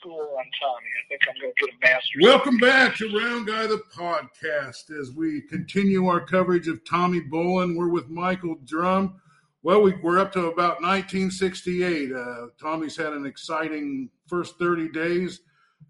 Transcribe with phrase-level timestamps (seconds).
[0.00, 0.86] school on Tommy.
[0.98, 2.22] I think I'm going to get a master's.
[2.22, 7.76] Welcome back to Round Guy the podcast as we continue our coverage of Tommy Bolin.
[7.76, 9.20] We're with Michael Drum.
[9.62, 12.12] Well, we, are up to about 1968.
[12.12, 15.40] Uh, Tommy's had an exciting first 30 days,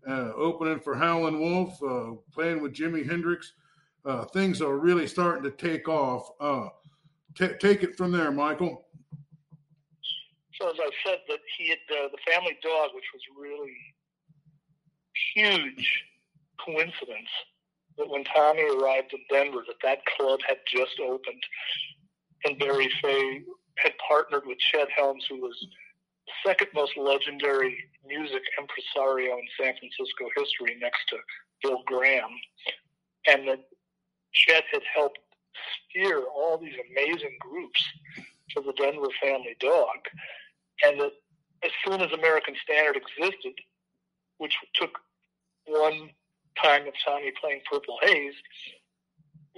[0.08, 3.52] uh, opening for Howlin' Wolf, uh, playing with Jimi Hendrix.
[4.04, 6.30] Uh, things are really starting to take off.
[6.40, 6.68] Uh,
[7.36, 8.86] t- take it from there, Michael.
[10.60, 13.72] So, as I said, that he had uh, the family dog, which was really
[15.34, 16.04] huge
[16.64, 17.28] coincidence
[17.98, 21.42] that when Tommy arrived in Denver, that that club had just opened,
[22.44, 23.42] and Barry Fey
[23.76, 25.56] had partnered with Chet Helms, who was
[26.26, 31.16] the second most legendary music impresario in San Francisco history next to
[31.62, 32.30] Bill Graham.
[33.26, 33.60] And that
[34.32, 35.18] Chet had helped
[35.90, 37.84] steer all these amazing groups
[38.50, 39.98] to the Denver Family Dog.
[40.84, 41.12] And that
[41.62, 43.54] as soon as American Standard existed,
[44.38, 44.98] which took
[45.70, 46.10] one
[46.62, 48.34] time of Tommy playing Purple Haze,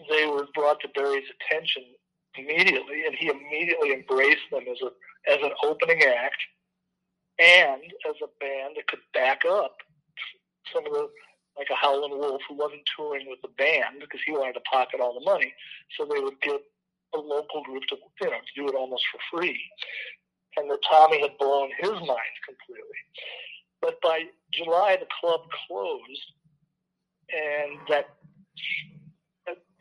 [0.08, 1.84] they were brought to Barry's attention
[2.36, 4.90] immediately, and he immediately embraced them as a
[5.30, 6.42] as an opening act
[7.38, 9.76] and as a band that could back up
[10.72, 11.08] some of the
[11.58, 15.00] like a Howlin' Wolf who wasn't touring with the band because he wanted to pocket
[15.00, 15.52] all the money,
[15.96, 16.60] so they would get
[17.14, 19.60] a local group to you know to do it almost for free,
[20.56, 23.00] and that Tommy had blown his mind completely.
[23.82, 26.32] But by July, the club closed,
[27.28, 28.06] and that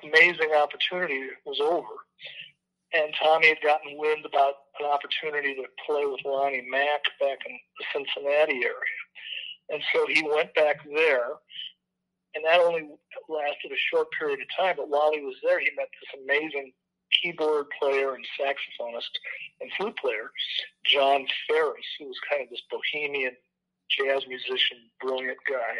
[0.03, 2.01] amazing opportunity was over
[2.93, 7.57] and Tommy had gotten wind about an opportunity to play with Lonnie Mack back in
[7.79, 9.01] the Cincinnati area.
[9.69, 11.39] And so he went back there,
[12.35, 12.89] and that only
[13.29, 14.75] lasted a short period of time.
[14.77, 16.73] But while he was there, he met this amazing
[17.21, 19.11] keyboard player and saxophonist
[19.61, 20.31] and flute player,
[20.85, 23.35] John Ferris, who was kind of this bohemian
[23.97, 25.75] jazz musician, brilliant guy.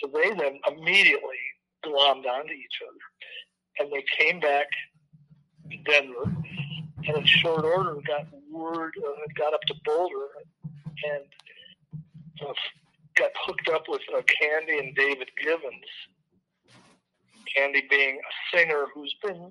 [0.00, 1.40] So they then immediately
[1.84, 2.98] glommed onto each other.
[3.78, 4.66] And they came back
[5.70, 6.34] to Denver,
[7.06, 10.28] and in short order got word, uh, got up to Boulder,
[11.04, 11.24] and
[12.42, 12.52] uh,
[13.16, 15.92] got hooked up with uh, Candy and David Givens.
[17.54, 19.50] Candy being a singer who's been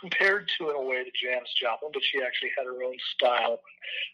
[0.00, 3.60] compared to in a way to Janis Joplin, but she actually had her own style.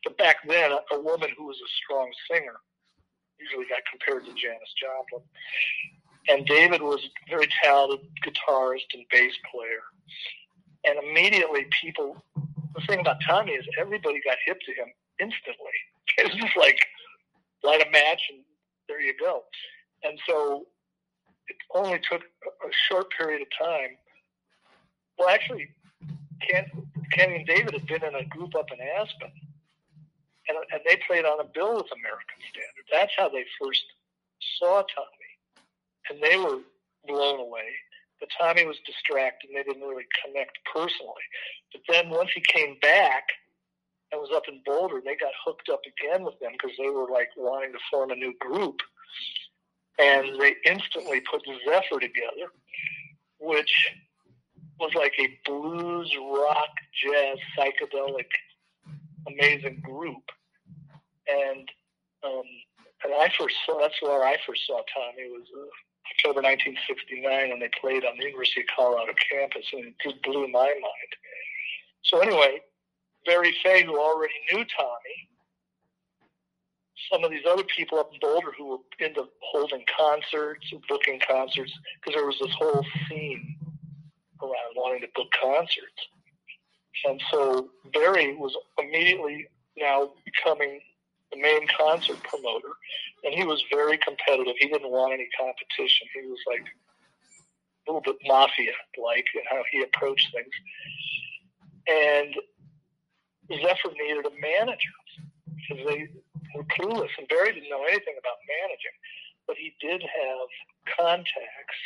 [0.04, 2.56] But back then, a, a woman who was a strong singer
[3.40, 5.22] usually got compared to Janis Joplin.
[6.28, 9.82] And David was a very talented guitarist and bass player
[10.84, 12.22] and immediately people.
[12.74, 14.88] The thing about Tommy is everybody got hip to him
[15.20, 15.54] instantly.
[16.16, 16.80] It was just like
[17.62, 18.40] light a match and
[18.88, 19.44] there you go.
[20.02, 20.66] And so
[21.48, 23.90] it only took a short period of time.
[25.18, 25.68] Well, actually,
[26.48, 26.64] Ken,
[27.12, 29.30] Kenny and David had been in a group up in Aspen,
[30.48, 32.86] and, and they played on a bill with American Standard.
[32.90, 33.84] That's how they first
[34.58, 35.32] saw Tommy,
[36.10, 36.60] and they were
[37.06, 37.68] blown away.
[38.20, 41.22] But Tommy was distracted and they didn't really connect personally.
[41.72, 43.24] But then once he came back
[44.10, 47.08] and was up in Boulder, they got hooked up again with them because they were
[47.08, 48.80] like wanting to form a new group.
[49.98, 52.50] And they instantly put Zephyr together,
[53.38, 53.72] which
[54.80, 56.68] was like a blues, rock,
[57.02, 58.26] jazz, psychedelic,
[59.26, 60.22] amazing group.
[61.28, 61.68] And
[62.24, 62.48] um,
[63.04, 65.68] and I first saw that's where I first saw Tommy was uh,
[66.10, 70.48] October 1969 when they played on the University of Colorado campus, and it just blew
[70.48, 71.12] my mind.
[72.02, 72.60] So anyway,
[73.26, 75.18] Barry Fey, who already knew Tommy,
[77.12, 81.72] some of these other people up in Boulder who were into holding concerts booking concerts,
[82.00, 83.56] because there was this whole scene
[84.42, 86.00] around wanting to book concerts.
[87.04, 89.46] And so Barry was immediately
[89.76, 90.80] now becoming
[91.32, 92.72] the main concert promoter,
[93.24, 94.54] and he was very competitive.
[94.58, 96.06] He didn't want any competition.
[96.14, 98.72] He was like a little bit mafia
[99.02, 100.54] like in how he approached things.
[101.88, 102.34] And
[103.50, 104.96] Zephyr needed a manager
[105.56, 106.08] because they
[106.54, 108.96] were clueless, and Barry didn't know anything about managing,
[109.46, 111.80] but he did have contacts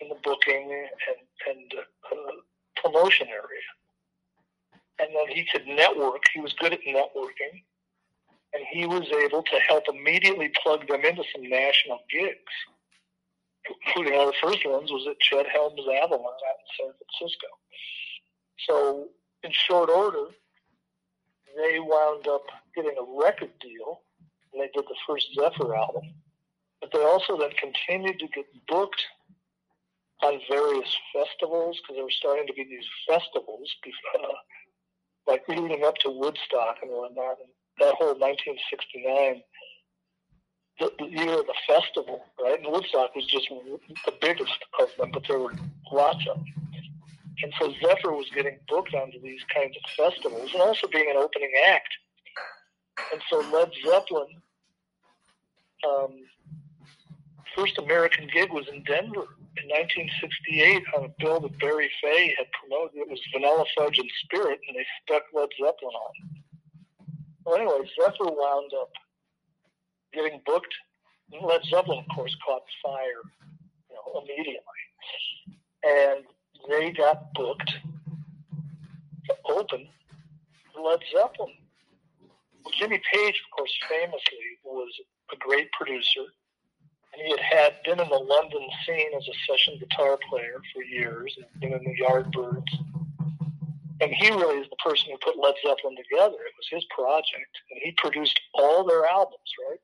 [0.00, 1.74] in the booking and, and
[2.12, 3.68] uh, promotion area.
[5.00, 6.22] And then he could network.
[6.34, 7.62] He was good at networking
[8.54, 12.54] and he was able to help immediately plug them into some national gigs,
[13.68, 17.46] including one of the first ones was at Chet Helms Avalon out in San Francisco.
[18.66, 19.08] So,
[19.44, 20.26] in short order,
[21.56, 24.02] they wound up getting a record deal,
[24.52, 26.14] and they did the first Zephyr album.
[26.80, 29.02] But they also then continued to get booked
[30.22, 33.70] on various festivals because there were starting to be these festivals,
[34.20, 34.28] uh,
[35.26, 37.38] like leading up to Woodstock and whatnot.
[37.40, 39.42] And that whole 1969
[40.78, 42.58] the, year of the festival, right?
[42.62, 45.52] And Woodstock was just the biggest of them, but there were
[45.92, 46.44] lots of them.
[47.42, 51.16] And so Zephyr was getting booked onto these kinds of festivals and also being an
[51.16, 51.88] opening act.
[53.12, 54.26] And so Led Zeppelin,
[55.88, 56.16] um,
[57.54, 59.26] first American gig was in Denver
[59.56, 62.98] in 1968 on a bill that Barry Fey had promoted.
[62.98, 66.37] It was Vanilla Fudge and Spirit, and they stuck Led Zeppelin on.
[67.48, 68.90] Well, anyway, Zephyr wound up
[70.12, 70.74] getting booked.
[71.42, 73.22] Led Zeppelin, of course, caught fire,
[73.88, 74.60] you know, immediately,
[75.82, 76.24] and
[76.68, 77.70] they got booked
[79.26, 79.88] to open
[80.78, 81.54] Led Zeppelin.
[82.64, 84.92] Well, Jimmy Page, of course, famously was
[85.32, 86.26] a great producer.
[87.14, 90.82] And he had, had been in the London scene as a session guitar player for
[90.82, 92.97] years, and been in the Yardbirds.
[94.00, 96.38] And he really is the person who put Led Zeppelin together.
[96.38, 99.80] It was his project, and he produced all their albums, right?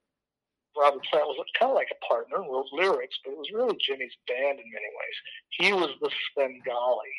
[0.77, 4.17] Robert Plant was kind of like a partner, wrote lyrics, but it was really Jimmy's
[4.27, 5.17] band in many ways.
[5.51, 7.15] He was the Svengali.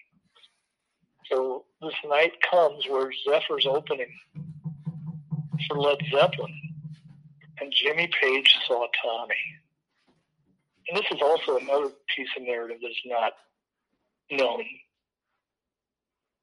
[1.32, 4.14] So this night comes where Zephyr's opening
[5.68, 6.54] for Led Zeppelin,
[7.60, 9.36] and Jimmy Page saw Tommy.
[10.88, 13.34] And this is also another piece of narrative that is not
[14.32, 14.64] known.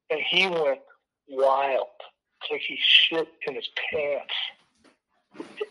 [0.09, 0.81] And he went
[1.27, 1.87] wild.
[2.51, 4.33] Like he shit in his pants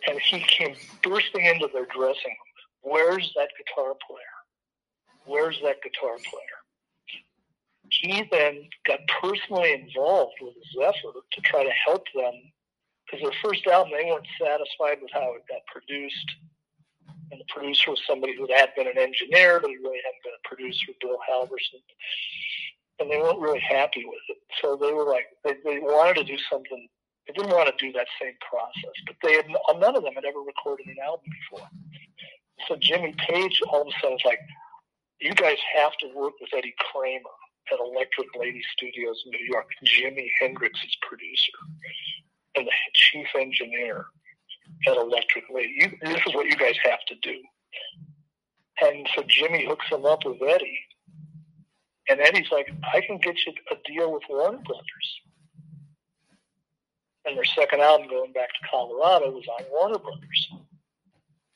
[0.08, 2.52] and he came bursting into their dressing room.
[2.82, 4.20] Where's that guitar player?
[5.24, 6.58] Where's that guitar player?
[7.90, 12.32] He then got personally involved with Zephyr to try to help them
[13.04, 16.30] because their first album they weren't satisfied with how it got produced.
[17.30, 20.32] And the producer was somebody who had been an engineer, but he really hadn't been
[20.36, 21.80] a producer, Bill Halverson.
[23.02, 24.38] And they weren't really happy with it.
[24.62, 26.86] So they were like, they, they wanted to do something
[27.26, 30.14] they didn't want to do that same process, but they had uh, none of them
[30.14, 31.68] had ever recorded an album before.
[32.66, 34.40] So Jimmy Page all of a sudden was like,
[35.20, 37.36] "You guys have to work with Eddie Kramer
[37.72, 39.68] at Electric Lady Studios in New York.
[39.86, 41.52] Jimi Hendrix's producer
[42.56, 44.06] and the chief engineer
[44.88, 45.74] at Electric Lady.
[45.78, 47.38] You, this is what you guys have to do."
[48.82, 50.78] And so Jimmy hooks him up with Eddie,
[52.08, 55.20] and Eddie's like, "I can get you a deal with Warner Brothers."
[57.24, 60.50] and their second album, going back to Colorado, was on Warner Brothers.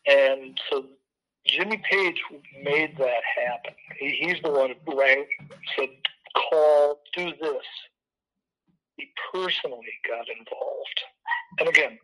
[0.06, 0.86] And so
[1.46, 2.22] Jimmy Page
[2.62, 3.74] made that happen.
[3.98, 5.26] He, he's the one who rang,
[5.76, 5.88] said,
[6.34, 7.64] call, do this.
[8.96, 11.00] He personally got involved.
[11.58, 11.98] And again,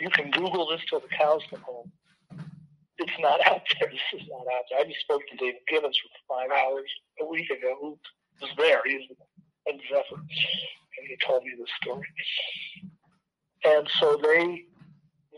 [0.00, 1.92] you can Google this till the cows come home.
[3.06, 3.88] It's not out there.
[3.90, 4.80] This is not out there.
[4.80, 7.98] I just spoke to David Givens for five hours a week ago, who
[8.40, 8.80] was there.
[8.84, 9.08] He's
[9.66, 12.06] in Zephyr and he told me this story.
[13.64, 14.64] And so they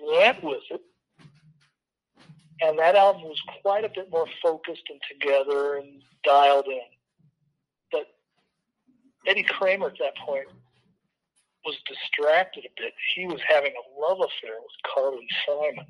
[0.02, 0.80] went with it.
[2.60, 6.80] And that album was quite a bit more focused and together and dialed in.
[7.92, 8.06] But
[9.26, 10.48] Eddie Kramer at that point
[11.64, 12.94] was distracted a bit.
[13.14, 15.86] He was having a love affair with Carly Simon.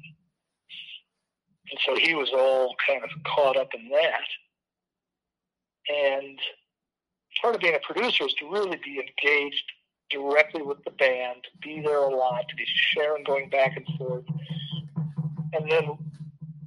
[1.70, 4.24] And so he was all kind of caught up in that.
[5.88, 6.38] And
[7.40, 9.64] part of being a producer is to really be engaged
[10.10, 14.24] directly with the band, be there a lot, to be sharing, going back and forth.
[15.52, 15.98] And then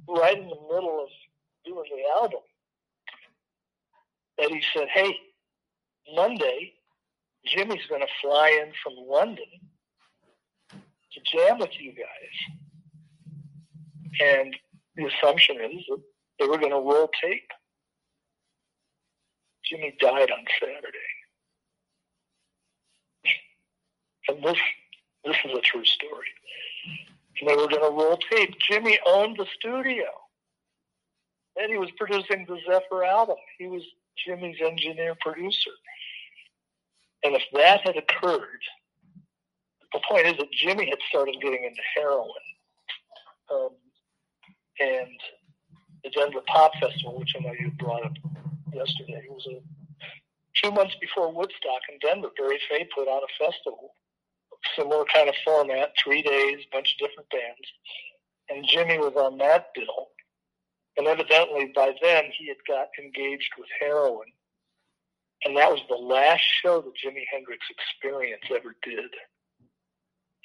[0.08, 1.08] right in the middle of
[1.64, 2.40] doing the album,
[4.38, 5.16] Eddie said, Hey,
[6.14, 6.74] Monday,
[7.46, 9.44] Jimi's going to fly in from London
[10.70, 12.58] to jam with you guys.
[14.20, 14.54] And
[14.96, 16.02] the assumption is that
[16.38, 17.50] they were going to roll tape.
[19.70, 20.98] Jimi died on Saturday.
[24.28, 24.58] And this
[25.24, 26.28] this is a true story.
[27.40, 28.54] And they were going to roll tape.
[28.70, 30.06] Jimi owned the studio.
[31.56, 33.36] And he was producing the Zephyr album.
[33.58, 33.82] He was
[34.26, 35.70] Jimi's engineer producer.
[37.24, 38.62] And if that had occurred,
[39.92, 42.30] the point is that Jimi had started getting into heroin.
[43.50, 43.68] Um,
[44.82, 45.18] and
[46.04, 48.12] the Denver Pop Festival, which I know you brought up
[48.72, 49.60] yesterday, was a
[50.62, 52.28] two months before Woodstock in Denver.
[52.36, 53.94] Barry Fey put on a festival,
[54.76, 57.68] similar kind of format, three days, bunch of different bands,
[58.50, 60.08] and Jimi was on that bill.
[60.98, 64.28] And evidently, by then, he had got engaged with heroin,
[65.44, 69.10] and that was the last show that Jimi Hendrix Experience ever did.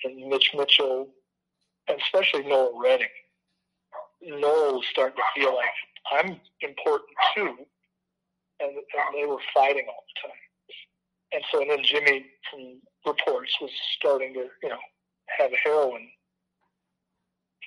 [0.03, 1.10] And Mitch Mitchell,
[1.89, 3.08] and especially Noel Redding,
[4.21, 5.69] Noel starting to feel like
[6.12, 7.65] I'm important too
[8.59, 10.38] and, and they were fighting all the time.
[11.33, 14.79] And so, and then Jimi, from reports, was starting to, you know,
[15.38, 16.07] have a heroin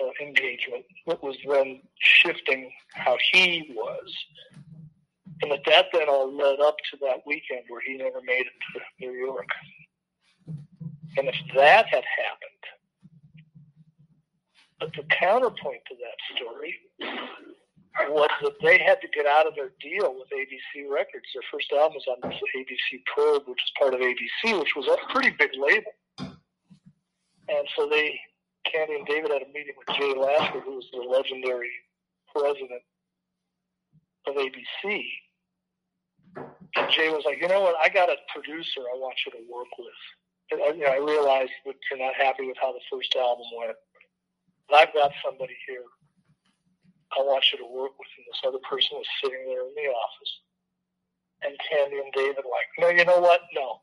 [0.03, 4.15] uh, engagement that was then shifting how he was.
[5.43, 8.53] And that that then all led up to that weekend where he never made it
[8.75, 9.49] to New York.
[11.17, 12.50] And if that had happened,
[14.81, 16.75] but the counterpoint to that story
[18.09, 21.27] was that they had to get out of their deal with ABC Records.
[21.35, 25.13] Their first album was on ABC Probe, which is part of ABC, which was a
[25.13, 25.93] pretty big label.
[26.19, 28.19] And so they,
[28.65, 31.71] Candy and David had a meeting with Jay Lasker, who was the legendary
[32.35, 32.83] president
[34.27, 35.05] of ABC.
[36.77, 37.75] And Jay was like, you know what?
[37.85, 40.01] I got a producer I want you to work with.
[40.53, 43.47] And I, you know, I realized that you're not happy with how the first album
[43.59, 43.77] went.
[44.71, 45.83] But I've got somebody here
[47.17, 48.09] I want you to work with.
[48.19, 50.33] And this other person was sitting there in the office.
[51.43, 53.41] And Candy and David like, no, you know what?
[53.55, 53.81] No.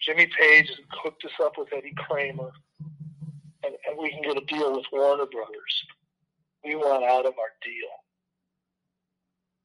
[0.00, 2.50] Jimmy Page has hooked us up with Eddie Kramer,
[3.64, 5.74] and, and we can get a deal with Warner Brothers.
[6.64, 7.92] We want out of our deal.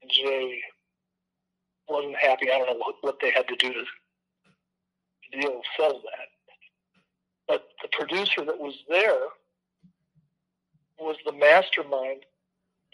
[0.02, 0.62] And Jay
[1.90, 2.52] wasn't happy.
[2.52, 6.30] I don't know what, what they had to do to deal settle that.
[7.48, 9.20] But the producer that was there
[11.00, 12.24] was the mastermind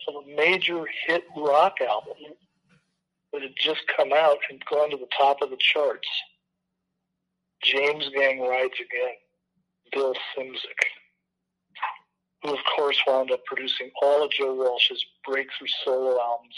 [0.08, 2.36] of a major hit rock album
[3.32, 6.08] that had just come out and gone to the top of the charts.
[7.64, 9.16] James Gang Rides Again,
[9.92, 10.60] Bill Szymczyk,
[12.42, 16.56] who of course wound up producing all of Joe Walsh's breakthrough solo albums,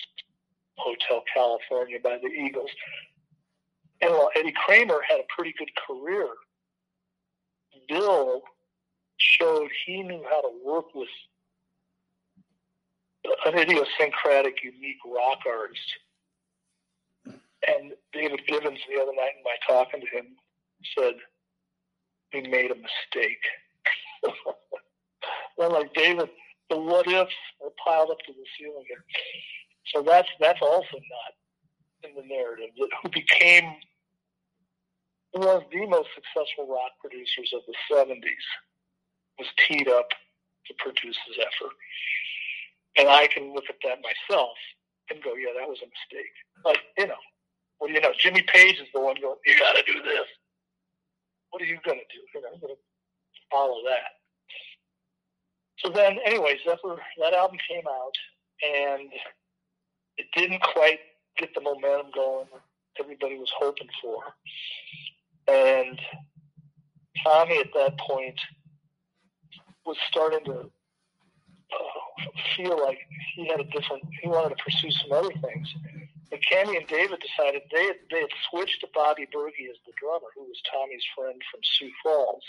[0.77, 2.71] Hotel California by the Eagles.
[4.01, 6.27] And while Eddie Kramer had a pretty good career,
[7.87, 8.41] Bill
[9.17, 11.07] showed he knew how to work with
[13.45, 15.95] an idiosyncratic, unique rock artist.
[17.67, 20.27] And David Givens, the other night in my talking to him,
[20.97, 21.15] said,
[22.33, 23.43] We made a mistake.
[25.57, 26.29] well, like David,
[26.69, 29.03] the what ifs are piled up to the ceiling here.
[29.93, 32.69] So that's that's also not in the narrative.
[32.77, 33.75] That Who became
[35.31, 38.45] one of the most successful rock producers of the 70s
[39.37, 40.09] was teed up
[40.67, 41.71] to produce Zephyr.
[42.97, 44.55] And I can look at that myself
[45.09, 46.31] and go, yeah, that was a mistake.
[46.63, 47.21] But, you know,
[47.77, 48.13] what do you know?
[48.17, 50.27] Jimmy Page is the one going, you got to do this.
[51.51, 52.21] What are you going to do?
[52.33, 52.81] You know, I'm going to
[53.51, 54.15] follow that.
[55.79, 58.15] So then, anyways, Zephyr, that album came out,
[58.63, 59.09] and
[60.17, 60.99] it didn't quite
[61.37, 62.47] get the momentum going
[62.99, 64.23] everybody was hoping for.
[65.47, 65.99] And
[67.23, 68.39] Tommy at that point
[69.85, 70.69] was starting to
[72.55, 72.99] feel like
[73.35, 75.73] he had a different, he wanted to pursue some other things.
[76.31, 79.93] And Candy and David decided they had, they had switched to Bobby Berge as the
[79.99, 82.43] drummer, who was Tommy's friend from Sioux Falls.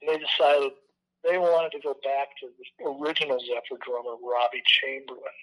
[0.00, 0.72] And they decided
[1.24, 5.40] they wanted to go back to the original Zephyr drummer, Robbie Chamberlain.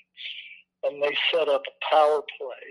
[0.83, 2.67] And they set up a power play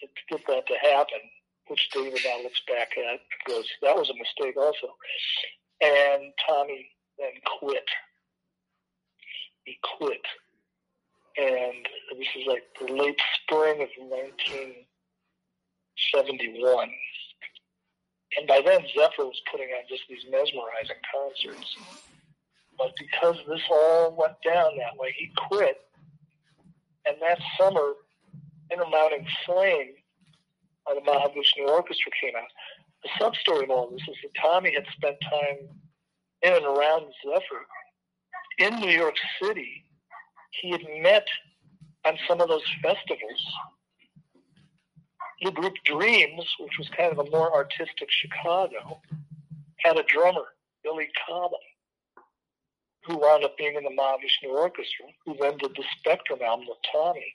[0.00, 1.22] to, to get that to happen,
[1.68, 4.94] which David now looks back at and goes, that was a mistake also.
[5.80, 7.88] And Tommy then quit
[9.64, 10.24] he quit.
[11.36, 16.90] And this is like the late spring of 1971.
[18.38, 21.76] And by then, Zephyr was putting on just these mesmerizing concerts.
[22.78, 25.76] But because this all went down that way, he quit.
[27.06, 27.94] And that summer,
[28.72, 29.92] Inner Mounting Flame
[30.86, 32.48] by the Mahavishnu Orchestra came out.
[33.02, 35.68] The sub story of all this is that Tommy had spent time
[36.42, 37.66] in and around Zephyr
[38.58, 39.84] in New York City,
[40.50, 41.26] he had met
[42.04, 43.54] on some of those festivals.
[45.42, 49.00] The group Dreams, which was kind of a more artistic Chicago,
[49.78, 50.44] had a drummer,
[50.82, 51.58] Billy Cobham,
[53.04, 56.78] who wound up being in the Mahavishnu Orchestra, who then did the Spectrum album with
[56.90, 57.34] Tommy.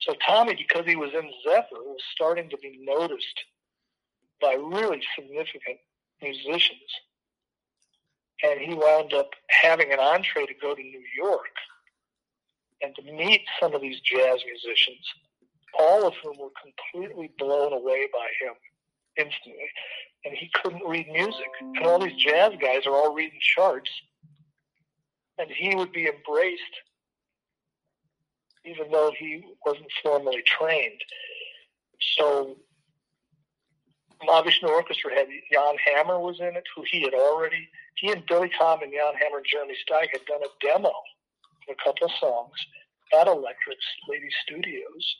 [0.00, 3.44] So Tommy, because he was in Zephyr, was starting to be noticed
[4.40, 5.78] by really significant
[6.22, 6.90] musicians
[8.42, 11.54] and he wound up having an entree to go to New York
[12.82, 15.06] and to meet some of these jazz musicians,
[15.78, 18.54] all of whom were completely blown away by him
[19.16, 19.68] instantly.
[20.24, 21.48] And he couldn't read music.
[21.60, 23.90] And all these jazz guys are all reading charts.
[25.38, 26.62] And he would be embraced
[28.64, 31.00] even though he wasn't formally trained.
[32.16, 32.56] So
[34.26, 38.50] Mahavishnu Orchestra had Jan Hammer was in it, who he had already he and Billy
[38.58, 42.54] Tom and Jan Hammer and Jeremy Steig had done a demo of a couple songs
[43.18, 45.16] at Electric's Lady Studios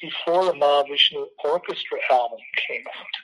[0.00, 3.14] before the Mahavishnu Orchestra album came out,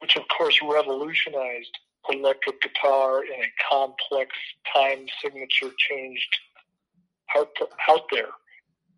[0.00, 1.78] which of course revolutionized
[2.10, 4.30] electric guitar in a complex
[4.74, 6.36] time signature changed
[7.36, 7.48] out,
[7.88, 8.30] out there.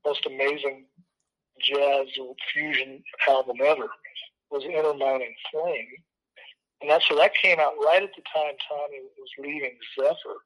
[0.07, 0.87] Most amazing
[1.61, 2.07] jazz
[2.53, 3.89] fusion album ever
[4.51, 4.95] was Inner
[5.51, 5.89] Flame.
[6.81, 10.39] And that's so that came out right at the time Tommy was leaving Zephyr.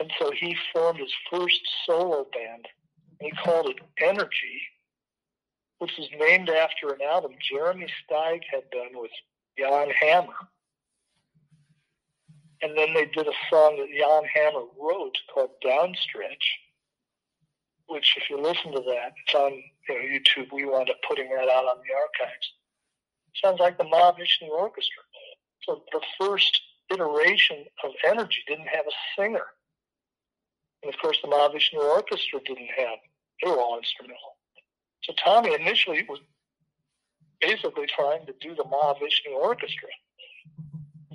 [0.00, 2.66] And so he formed his first solo band
[3.20, 4.62] and he called it Energy,
[5.78, 9.10] which was named after an album Jeremy Steig had done with
[9.58, 10.34] Jan Hammer.
[12.62, 16.58] And then they did a song that Jan Hammer wrote called Downstretch,
[17.86, 20.52] which, if you listen to that, it's on you know, YouTube.
[20.52, 22.52] We wound up putting that out on the archives.
[23.42, 25.02] Sounds like the Mahavishnu Orchestra.
[25.62, 26.60] So the first
[26.92, 29.44] iteration of Energy didn't have a singer.
[30.82, 32.98] And of course, the Mahavishnu Orchestra didn't have,
[33.42, 34.36] they were all instrumental.
[35.02, 36.20] So Tommy initially was
[37.40, 39.88] basically trying to do the Mahavishnu Orchestra.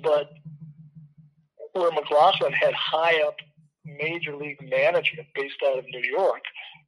[0.02, 0.30] But
[1.72, 3.36] where McLaughlin had high up
[3.84, 6.42] major league management based out of New York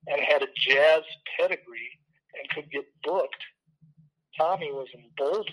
[0.06, 1.02] and had a jazz
[1.38, 1.90] pedigree
[2.38, 3.42] and could get booked,
[4.36, 5.52] Tommy was in Boulder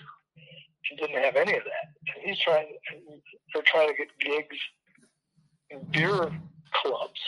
[0.90, 2.22] and didn't have any of that.
[2.22, 2.76] He's trying,
[3.52, 4.56] they're trying to get gigs
[5.70, 6.30] in beer
[6.72, 7.20] clubs.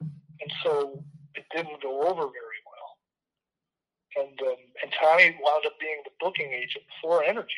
[0.00, 1.02] And so
[1.34, 4.24] it didn't go over very well.
[4.24, 7.48] And um, and Tommy wound up being the booking agent for Energy.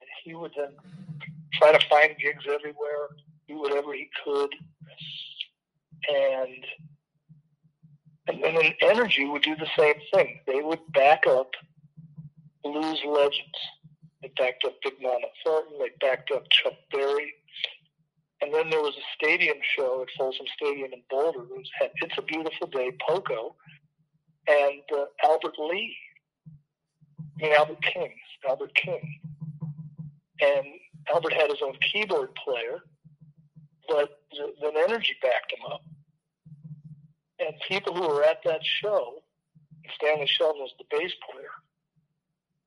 [0.00, 0.72] And he would then
[1.52, 3.08] try to find gigs everywhere,
[3.48, 4.54] do whatever he could.
[6.08, 6.64] And
[8.28, 10.40] and then Energy would do the same thing.
[10.46, 11.50] They would back up
[12.64, 13.60] blues legends.
[14.22, 15.78] They backed up Big Mama Thornton.
[15.78, 17.32] They backed up Chuck Berry.
[18.40, 21.42] And then there was a stadium show at Folsom Stadium in Boulder.
[21.42, 23.54] It was had It's a Beautiful Day, Poco,
[24.48, 25.96] and uh, Albert Lee.
[27.40, 28.14] I mean, Albert King.
[28.48, 29.20] Albert King.
[30.40, 30.66] And
[31.12, 32.80] Albert had his own keyboard player,
[33.88, 34.20] but
[34.60, 35.82] then Energy backed him up.
[37.38, 39.22] And people who were at that show,
[39.94, 41.50] Stanley Sheldon was the bass player,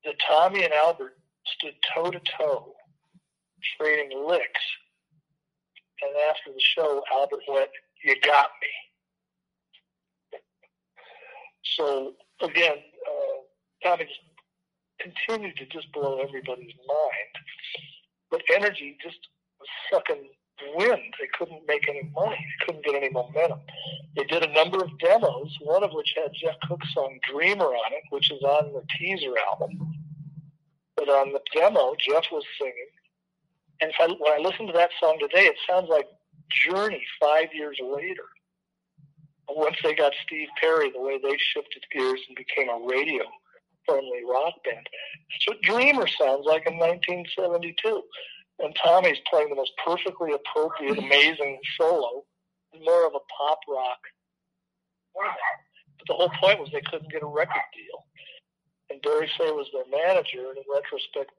[0.08, 2.74] that Tommy and Albert stood toe to toe,
[3.78, 4.62] trading licks
[6.02, 7.72] and after the show, Albert went,
[8.04, 10.40] "You got me."
[11.64, 13.42] So again, uh,
[13.84, 14.22] Tommy just
[15.00, 17.36] continued to just blow everybody's mind.
[18.30, 19.28] But energy just
[19.60, 20.30] was sucking
[20.76, 21.14] wind.
[21.20, 22.36] They couldn't make any money.
[22.38, 23.60] They couldn't get any momentum.
[24.16, 27.94] They did a number of demos, one of which had Jeff Cook's song Dreamer on
[27.94, 29.94] it, which is on the teaser album.
[30.96, 32.88] But on the demo, Jeff was singing
[33.82, 36.08] and I, when I listen to that song today, it sounds like
[36.50, 38.24] Journey five years later.
[39.50, 43.24] Once they got Steve Perry, the way they shifted gears and became a radio
[43.86, 44.88] friendly rock band.
[45.32, 48.04] That's what Dreamer sounds like in 1972.
[48.60, 52.26] And Tommy's playing the most perfectly appropriate, amazing solo,
[52.84, 54.00] more of a pop rock.
[55.14, 58.06] But the whole point was they couldn't get a record deal.
[58.90, 61.32] And Barry Fey was their manager, and in retrospect,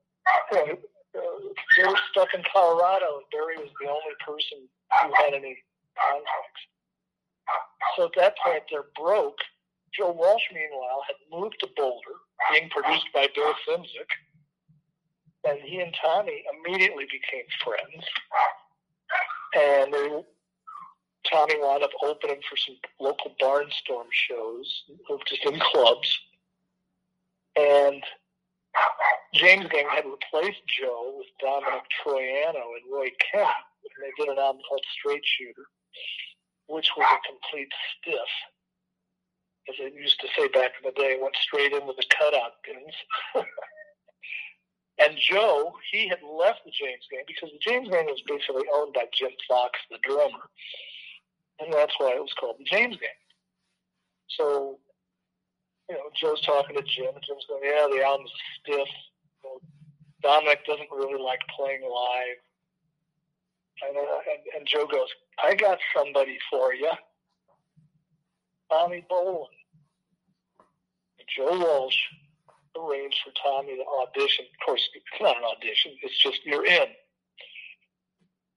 [0.53, 0.79] know,
[1.17, 4.69] uh, they were stuck in Colorado, and Barry was the only person
[5.03, 5.57] who had any
[5.97, 6.63] contacts.
[7.97, 9.39] So at that point, they're broke.
[9.97, 12.21] Joe Walsh, meanwhile, had moved to Boulder,
[12.53, 14.11] being produced by Bill Szymczyk,
[15.45, 18.05] and he and Tommy immediately became friends.
[19.55, 20.25] And they,
[21.31, 24.85] Tommy wound up opening for some local barnstorm shows,
[25.27, 26.19] just in clubs.
[27.57, 28.03] And
[29.35, 33.49] James Gang had replaced Joe with Domenic Troiano and Roy Kent,
[33.85, 35.67] and they did an album called Straight Shooter,
[36.67, 38.33] which was a complete stiff.
[39.69, 42.63] As they used to say back in the day, went straight in with the cutout
[42.65, 42.95] pins.
[44.99, 48.95] and Joe, he had left the James Gang because the James Gang was basically owned
[48.95, 50.51] by Jim Fox, the drummer.
[51.61, 53.19] And that's why it was called the James Gang.
[54.29, 54.79] So
[55.89, 58.89] you know, Joe's talking to Jim, and Jim's going, "Yeah, the album's stiff.
[59.43, 59.61] You know,
[60.23, 62.37] Domenic doesn't really like playing live."
[63.89, 65.09] And, uh, and, and Joe goes,
[65.43, 66.91] "I got somebody for you,
[68.71, 69.47] Tommy Bolin."
[71.37, 71.97] Joe Walsh
[72.77, 74.45] arranged for Tommy to audition.
[74.45, 76.89] Of course, it's not an audition; it's just you're in.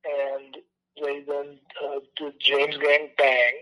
[0.03, 0.57] And
[1.01, 3.53] they then uh, did James Gang Bang,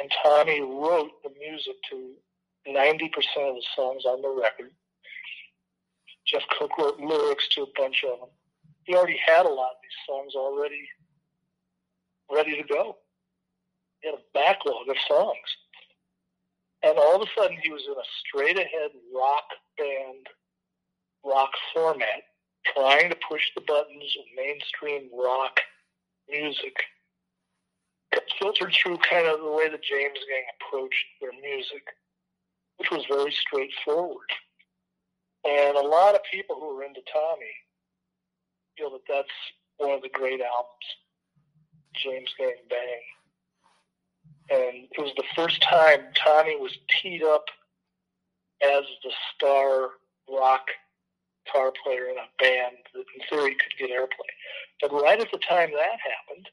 [0.00, 2.14] and Tommy wrote the music to
[2.68, 3.06] 90%
[3.48, 4.70] of the songs on the record.
[6.26, 8.28] Jeff Cook wrote lyrics to a bunch of them.
[8.84, 10.88] He already had a lot of these songs already
[12.30, 12.96] ready to go.
[14.00, 15.38] He had a backlog of songs.
[16.82, 19.44] And all of a sudden, he was in a straight ahead rock
[19.78, 20.26] band,
[21.24, 22.22] rock format
[22.74, 25.60] trying to push the buttons of mainstream rock
[26.28, 26.74] music
[28.40, 31.82] filtered through kind of the way the James Gang approached their music,
[32.76, 34.30] which was very straightforward.
[35.44, 37.54] And a lot of people who are into Tommy
[38.76, 39.28] feel that that's
[39.78, 40.88] one of the great albums,
[42.02, 43.02] James Gang Bang.
[44.52, 47.46] And it was the first time Tommy was teed up
[48.62, 49.90] as the star
[50.28, 50.68] rock
[51.46, 54.28] guitar player in a band that in theory could get airplay.
[54.80, 56.48] But right at the time that happened,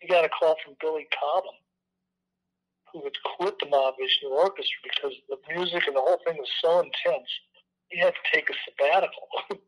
[0.00, 1.58] he got a call from Billy Cobham,
[2.92, 6.80] who had quit the Mahavishnu Orchestra because the music and the whole thing was so
[6.80, 7.28] intense,
[7.88, 9.28] he had to take a sabbatical.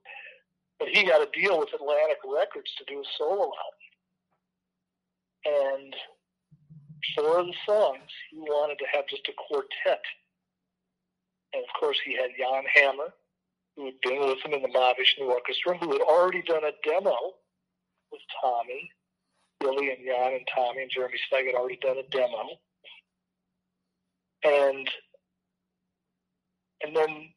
[0.79, 3.85] but he got a deal with Atlantic Records to do a solo album.
[5.45, 5.95] And
[7.21, 10.03] for the songs, he wanted to have just a quartet.
[11.53, 13.13] And of course, he had Jan Hammer,
[13.77, 17.17] who had been with him in the Mahavishnu Orchestra, who had already done a demo
[18.13, 18.91] with Tommy.
[19.61, 22.49] Billy and Jan and Tommy and Jeremy Steig had already done a demo.
[24.43, 24.89] And
[26.83, 27.29] and then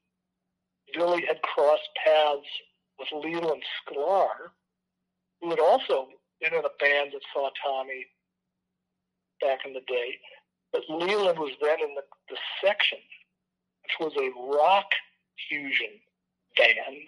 [0.94, 2.48] Billy had crossed paths
[2.98, 4.52] with Leland Sklar,
[5.42, 6.08] who had also
[6.40, 8.06] been in a band that saw Tommy
[9.44, 10.20] back in the day.
[10.72, 12.98] But Leland was then in the, the section,
[13.84, 14.88] which was a rock
[15.48, 16.00] fusion
[16.58, 17.08] band,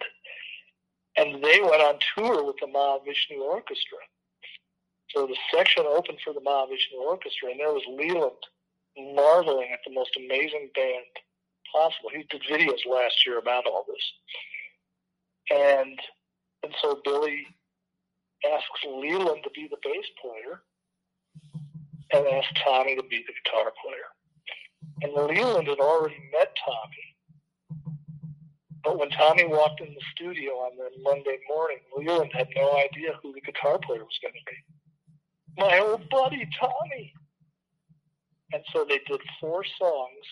[1.16, 3.98] and they went on tour with the Mahavishnu Orchestra.
[5.10, 8.42] So the section opened for the Mahavishnu Orchestra, and there was Leland
[9.14, 11.04] marveling at the most amazing band
[11.72, 12.10] possible.
[12.12, 14.12] He did videos last year about all this.
[15.50, 15.98] And
[16.62, 17.46] and so Billy
[18.52, 20.62] asks Leland to be the bass player
[22.12, 24.08] and asked Tommy to be the guitar player.
[25.02, 27.16] And Leland had already met Tommy
[28.86, 33.18] but when Tommy walked in the studio on the Monday morning, Leland had no idea
[33.20, 35.60] who the guitar player was going to be.
[35.60, 37.12] My old buddy, Tommy.
[38.52, 40.24] And so they did four songs.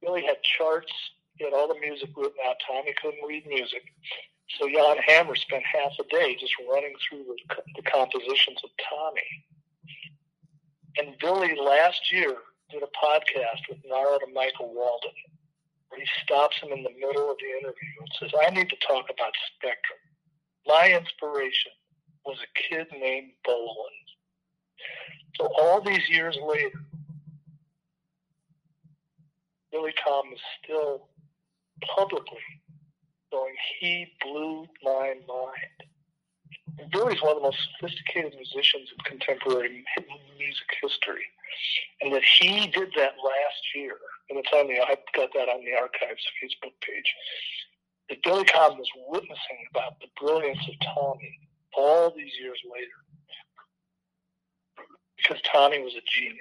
[0.00, 0.92] Billy had charts.
[1.34, 2.54] He had all the music written out.
[2.64, 3.82] Tommy couldn't read music.
[4.60, 9.26] So Jan Hammer spent half a day just running through the, the compositions of Tommy.
[10.98, 12.34] And Billy last year
[12.70, 15.12] did a podcast with Narada Michael Walden
[15.98, 19.06] he stops him in the middle of the interview and says, I need to talk
[19.10, 19.98] about Spectrum.
[20.66, 21.72] My inspiration
[22.24, 23.96] was a kid named Bolin.
[25.36, 26.84] So all these years later,
[29.72, 31.08] Billy Tom is still
[31.96, 32.38] publicly
[33.30, 35.87] going, he blew my mind.
[36.90, 39.84] Billy's one of the most sophisticated musicians in contemporary
[40.38, 41.24] music history.
[42.00, 43.96] And that he did that last year
[44.30, 47.14] and it's on the I've got that on the archives Facebook page.
[48.08, 51.38] That Billy Cobham was witnessing about the brilliance of Tommy
[51.76, 52.98] all these years later,
[55.16, 56.38] because Tommy was a genius.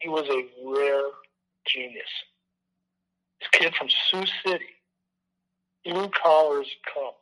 [0.00, 1.10] He was a rare
[1.66, 2.08] genius.
[3.40, 4.64] This kid from Sioux City,
[5.84, 7.16] blue collars comes,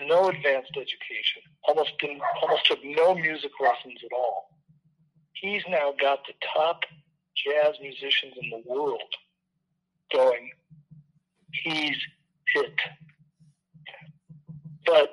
[0.00, 4.50] no advanced education, almost didn't, almost took no music lessons at all.
[5.34, 6.82] He's now got the top
[7.36, 9.02] jazz musicians in the world
[10.12, 10.50] going,
[11.50, 11.96] he's
[12.54, 12.80] it.
[14.86, 15.10] But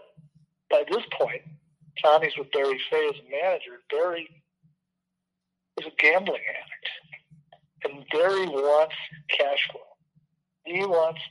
[0.69, 1.41] by this point,
[2.01, 3.79] Tommy's with Barry Fey as a manager.
[3.89, 4.27] Barry
[5.79, 6.89] is a gambling addict.
[7.83, 8.95] And Barry wants
[9.29, 9.81] cash flow.
[10.65, 11.21] He wants,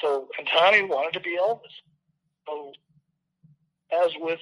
[0.00, 1.60] so, and Tommy wanted to be Elvis.
[2.46, 2.72] So,
[4.04, 4.40] as with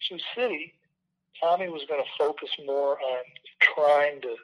[0.00, 0.74] Sioux City,
[1.42, 3.22] Tommy was going to focus more on
[3.60, 4.36] trying to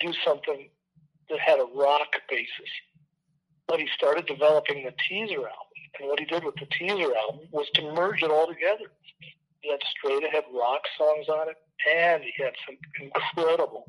[0.00, 0.68] do something
[1.28, 2.70] that had a rock basis.
[3.66, 5.70] But he started developing the teaser album.
[5.98, 8.90] And what he did with the teaser album was to merge it all together.
[9.60, 11.56] He had straight ahead rock songs on it,
[11.90, 13.86] and he had some incredible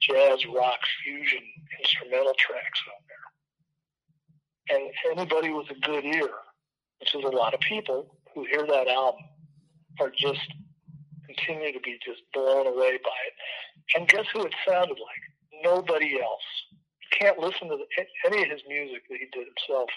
[0.00, 1.42] jazz rock fusion
[1.78, 4.78] instrumental tracks on there.
[4.78, 6.30] And anybody with a good ear,
[7.00, 9.22] which is a lot of people who hear that album,
[9.98, 10.40] are just
[11.26, 13.34] continue to be just blown away by it.
[13.96, 15.62] And guess who it sounded like?
[15.62, 16.48] Nobody else.
[16.72, 19.90] You can't listen to the, any of his music that he did himself.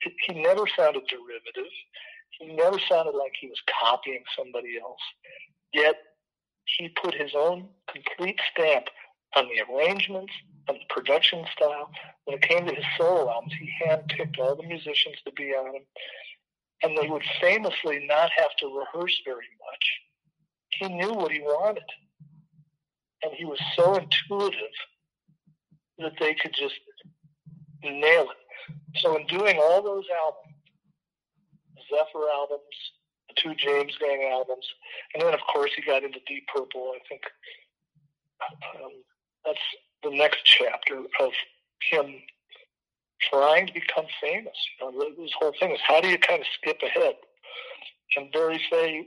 [0.00, 1.70] He never sounded derivative.
[2.38, 5.00] He never sounded like he was copying somebody else.
[5.72, 5.96] Yet
[6.64, 8.86] he put his own complete stamp
[9.34, 10.32] on the arrangements,
[10.68, 11.90] on the production style.
[12.24, 15.72] When it came to his solo albums, he handpicked all the musicians to be on
[15.72, 15.82] them.
[16.82, 19.84] And they would famously not have to rehearse very much.
[20.70, 21.82] He knew what he wanted
[23.26, 24.76] and he was so intuitive
[25.98, 26.74] that they could just
[27.82, 28.76] nail it.
[28.96, 30.54] So in doing all those albums,
[31.88, 32.62] Zephyr albums,
[33.28, 34.66] the two James Gang albums,
[35.14, 36.92] and then of course he got into Deep Purple.
[36.94, 37.22] I think
[38.82, 38.90] um,
[39.44, 39.58] that's
[40.02, 41.32] the next chapter of
[41.90, 42.14] him
[43.20, 44.56] trying to become famous.
[44.80, 47.14] You know, this whole thing is how do you kind of skip ahead?
[48.16, 49.06] And Barry Fey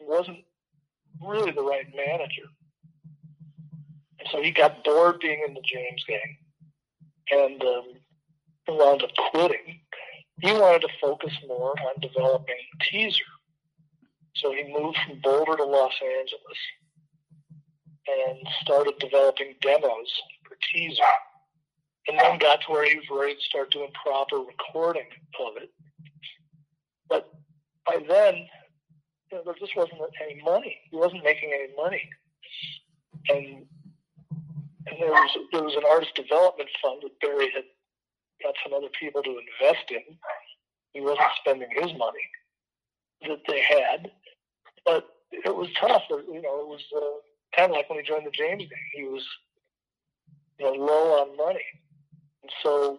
[0.00, 0.44] wasn't
[1.20, 2.48] really the right manager.
[4.18, 6.36] And so he got bored being in the James gang
[7.30, 7.84] and um,
[8.68, 9.80] wound up quitting.
[10.42, 12.56] He wanted to focus more on developing
[12.90, 13.22] Teaser.
[14.36, 16.58] So he moved from Boulder to Los Angeles
[18.08, 20.10] and started developing demos
[20.44, 21.02] for Teaser.
[22.10, 25.06] And then got to where he was ready to start doing proper recording
[25.38, 25.70] of it.
[27.08, 27.30] But
[27.86, 28.46] by then,
[29.30, 30.76] you know, there just wasn't any money.
[30.90, 32.02] He wasn't making any money.
[33.28, 33.66] And
[34.86, 37.64] and there was there was an artist development fund that Barry had
[38.42, 40.02] got some other people to invest in.
[40.92, 42.26] He wasn't spending his money
[43.28, 44.10] that they had,
[44.84, 46.02] but it was tough.
[46.10, 48.90] You know, it was uh, kind of like when he joined the James Gang.
[48.94, 49.24] He was
[50.58, 51.64] you know low on money,
[52.62, 52.98] so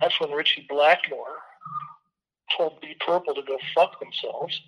[0.00, 1.38] that's when Ritchie Blackmore
[2.56, 4.60] told Deep Purple to go fuck themselves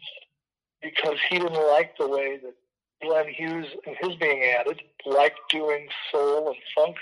[0.82, 2.54] because he didn't like the way that
[3.02, 6.96] Glenn Hughes and his being added liked doing soul and funk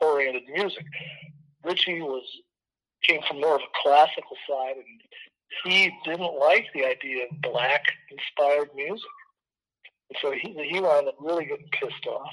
[0.00, 0.84] oriented music.
[1.64, 2.24] Ritchie was
[3.02, 5.00] came from more of a classical side and
[5.64, 9.10] he didn't like the idea of black inspired music.
[10.10, 12.32] And so he he wound up really getting pissed off.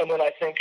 [0.00, 0.56] And then I think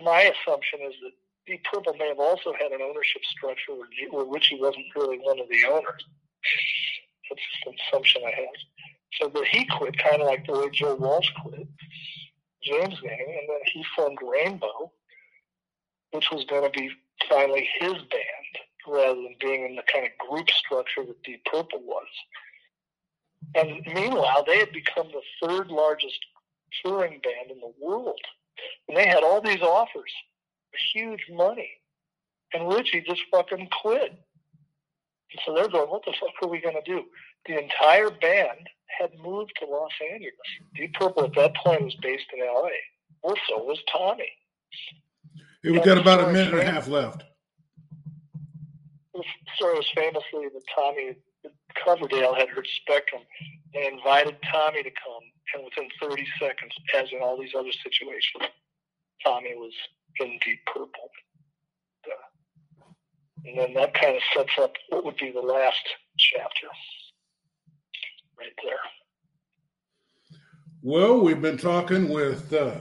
[0.00, 1.12] my assumption is that
[1.46, 5.40] Deep Purple may have also had an ownership structure where, where Ritchie wasn't really one
[5.40, 6.04] of the owners.
[7.28, 8.48] That's just an assumption I have.
[9.20, 11.66] So that he quit, kind of like the way Joe Walsh quit,
[12.62, 14.92] James Gang, and then he formed Rainbow,
[16.12, 16.90] which was going to be
[17.28, 18.52] finally his band
[18.86, 22.06] rather than being in the kind of group structure that Deep Purple was.
[23.54, 26.18] And meanwhile, they had become the third largest
[26.82, 28.20] touring band in the world.
[28.92, 30.12] And they had all these offers,
[30.92, 31.70] huge money.
[32.52, 34.10] And Ritchie just fucking quit.
[34.10, 37.04] And so they're going, what the fuck are we going to do?
[37.46, 38.68] The entire band
[39.00, 40.34] had moved to Los Angeles.
[40.76, 42.68] Deep Purple at that point was based in LA.
[43.22, 44.28] Also was Tommy.
[45.62, 47.24] Hey, we got about a minute and a half left.
[49.14, 49.22] The
[49.56, 51.16] story was famously that Tommy
[51.82, 53.22] Coverdale had heard Spectrum
[53.72, 55.24] and invited Tommy to come,
[55.54, 58.52] and within 30 seconds, as in all these other situations,
[59.24, 59.72] Tommy was
[60.20, 61.10] in Deep Purple.
[63.44, 65.82] And then that kind of sets up what would be the last
[66.16, 66.68] chapter
[68.38, 68.78] right there.
[70.82, 72.80] Well, we've been talking with uh,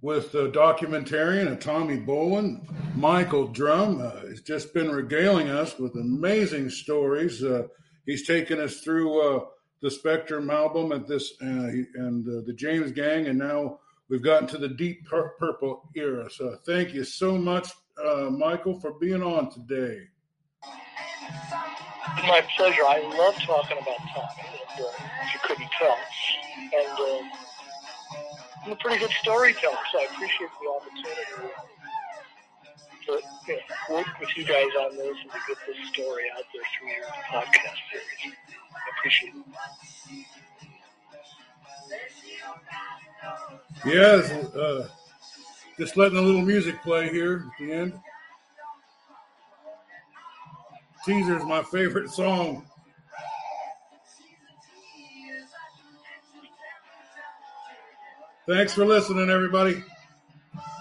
[0.00, 2.64] with the documentarian Tommy Bolin.
[2.96, 7.42] Michael Drum uh, has just been regaling us with amazing stories.
[7.42, 7.66] Uh,
[8.06, 9.44] he's taken us through uh,
[9.82, 14.48] the Spectrum album at this uh, and uh, the James Gang, and now we've gotten
[14.48, 16.30] to the Deep Pur- Purple era.
[16.30, 17.70] So, thank you so much,
[18.04, 20.08] uh, Michael, for being on today.
[22.26, 22.82] My pleasure.
[22.82, 24.48] I love talking about Tommy,
[24.80, 25.96] uh, if you couldn't tell.
[26.58, 27.28] And uh,
[28.64, 31.52] I'm a pretty good storyteller, so I appreciate the opportunity
[33.06, 33.12] to
[33.46, 36.62] you know, work with you guys on this and to get this story out there
[36.74, 38.34] through your podcast series.
[38.74, 40.45] I appreciate it.
[43.84, 44.88] Yes, uh,
[45.78, 48.00] just letting a little music play here at the end.
[51.04, 52.66] Teaser is my favorite song.
[58.46, 59.82] Thanks for listening, everybody.